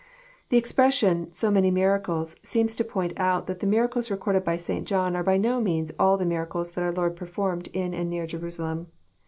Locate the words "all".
5.99-6.17